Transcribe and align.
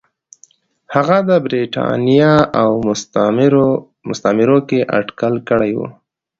هغه 0.93 1.17
د 1.29 1.31
برېټانیا 1.45 2.33
او 2.61 2.71
مستعمرو 4.07 4.57
کې 4.69 4.79
اټکل 4.97 5.33
کړی 5.49 5.71
و. 5.77 5.79